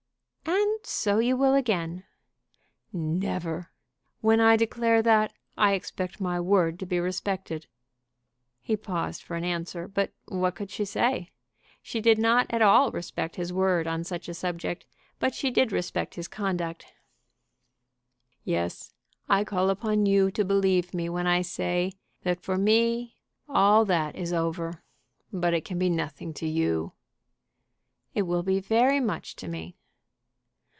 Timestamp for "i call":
19.29-19.69